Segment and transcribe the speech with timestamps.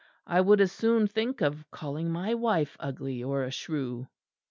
[0.25, 4.07] I would as soon think of calling my wife ugly or a shrew."